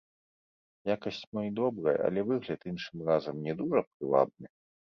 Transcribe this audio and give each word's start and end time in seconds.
Якасць 0.95 1.19
мо 1.35 1.43
і 1.49 1.51
добрая, 1.59 1.95
але 2.07 2.19
выгляд 2.31 2.67
іншым 2.73 3.07
разам 3.11 3.35
не 3.47 3.53
дужа 3.63 3.87
прывабны. 3.89 4.47